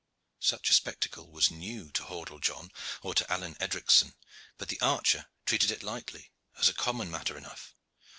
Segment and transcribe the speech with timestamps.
[0.39, 2.71] Such a spectacle was new to Hordle John
[3.03, 4.15] or to Alleyne Edricson;
[4.57, 7.75] but the archer treated it lightly, as a common matter enough.